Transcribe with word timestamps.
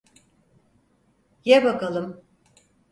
Ye 1.45 1.63
bakalım. 1.63 2.23